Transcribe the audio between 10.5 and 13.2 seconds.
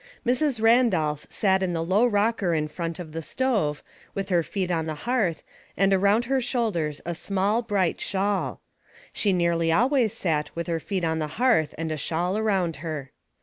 with her feet on the hearth and a shawl around her.